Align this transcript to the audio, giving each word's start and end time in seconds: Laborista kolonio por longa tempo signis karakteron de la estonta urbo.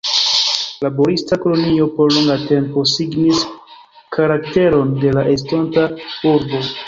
Laborista 0.83 1.37
kolonio 1.43 1.85
por 1.99 2.15
longa 2.15 2.37
tempo 2.51 2.85
signis 2.93 3.43
karakteron 4.17 4.95
de 5.03 5.11
la 5.19 5.27
estonta 5.35 5.85
urbo. 6.33 6.63